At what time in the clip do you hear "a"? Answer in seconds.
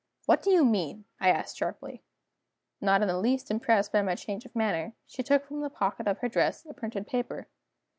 6.65-6.73